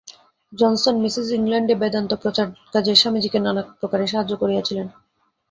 [0.53, 4.87] Johnson, Mrs ইংলণ্ডে বেদান্ত-প্রচারকার্যে স্বামীজীকে নানাপ্রকারে সাহায্য করিয়াছিলেন।